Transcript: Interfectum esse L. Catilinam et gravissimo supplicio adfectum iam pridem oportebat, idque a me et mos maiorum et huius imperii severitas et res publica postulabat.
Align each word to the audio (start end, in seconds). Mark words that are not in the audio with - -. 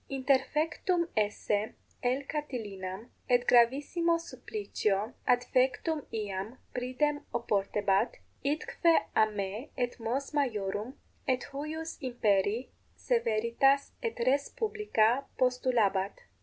Interfectum 0.09 1.07
esse 1.15 1.75
L. 2.01 2.23
Catilinam 2.27 3.05
et 3.29 3.45
gravissimo 3.47 4.17
supplicio 4.17 5.13
adfectum 5.27 6.07
iam 6.11 6.57
pridem 6.73 7.21
oportebat, 7.35 8.15
idque 8.43 9.05
a 9.15 9.27
me 9.27 9.69
et 9.77 9.99
mos 9.99 10.31
maiorum 10.31 10.95
et 11.27 11.43
huius 11.53 11.99
imperii 12.01 12.71
severitas 12.97 13.91
et 14.01 14.17
res 14.25 14.49
publica 14.49 15.23
postulabat. 15.37 16.19